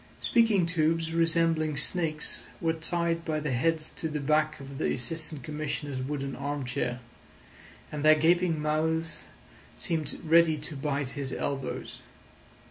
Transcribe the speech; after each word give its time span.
Speaking 0.19 0.65
tubes 0.65 1.13
resembling 1.13 1.77
snakes 1.77 2.47
were 2.59 2.73
tied 2.73 3.23
by 3.23 3.39
the 3.39 3.51
heads 3.51 3.91
to 3.97 4.07
the 4.09 4.19
back 4.19 4.59
of 4.59 4.79
the 4.79 4.91
Assistant 4.93 5.43
Commissioner's 5.43 6.01
wooden 6.01 6.35
arm 6.35 6.65
chair, 6.65 7.01
and 7.91 8.03
their 8.03 8.15
gaping 8.15 8.59
mouths 8.59 9.25
seemed 9.77 10.19
ready 10.23 10.57
to 10.57 10.75
bite 10.75 11.09
his 11.09 11.31
elbows. 11.31 11.99